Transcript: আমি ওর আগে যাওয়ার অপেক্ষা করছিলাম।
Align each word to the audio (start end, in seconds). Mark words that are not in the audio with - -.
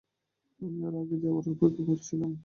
আমি 0.61 0.79
ওর 0.85 0.93
আগে 0.95 1.15
যাওয়ার 1.23 1.45
অপেক্ষা 1.45 1.83
করছিলাম। 1.87 2.31